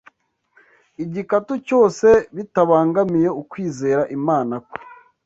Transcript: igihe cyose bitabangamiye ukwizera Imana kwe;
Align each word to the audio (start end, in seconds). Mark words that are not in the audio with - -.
igihe 1.03 1.55
cyose 1.67 2.07
bitabangamiye 2.35 3.29
ukwizera 3.41 4.03
Imana 4.17 4.55
kwe; 4.67 4.79